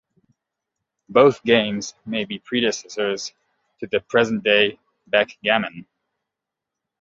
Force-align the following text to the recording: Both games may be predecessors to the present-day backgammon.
Both 1.09 1.43
games 1.43 1.93
may 2.07 2.25
be 2.25 2.39
predecessors 2.39 3.33
to 3.79 3.85
the 3.85 3.99
present-day 3.99 4.79
backgammon. 5.05 5.85